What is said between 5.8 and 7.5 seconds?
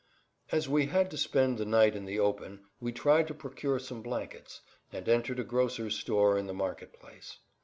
store in the market place.